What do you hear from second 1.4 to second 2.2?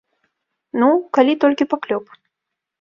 толькі паклёп.